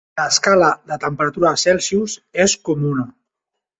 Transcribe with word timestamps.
L'escala 0.19 0.69
de 0.91 0.97
temperatura 1.03 1.51
Celsius 1.65 2.17
és 2.47 2.57
comuna. 2.71 3.07